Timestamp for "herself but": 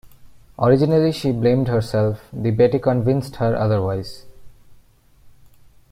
1.67-2.57